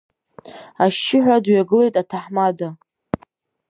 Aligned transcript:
Ашьшьыҳәа 0.83 1.37
дҩагылеит 1.43 1.95
аҭаҳмада. 2.01 2.67